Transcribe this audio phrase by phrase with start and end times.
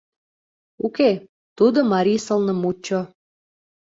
[0.85, 1.11] —Уке,
[1.57, 2.99] тудо марий сылнымутчо.